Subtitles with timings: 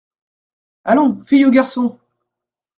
[0.83, 1.95] Allons, fill's ou garçons!